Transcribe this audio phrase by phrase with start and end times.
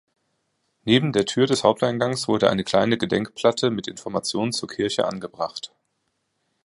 [0.83, 5.75] Neben der Tür des Haupteingang wurde eine kleine Gedenkplatte mit Informationen zur Kirche angebracht.